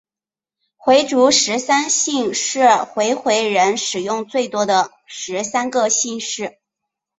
[0.77, 6.57] 回族十三姓是回回人使用最多的十三个姓氏。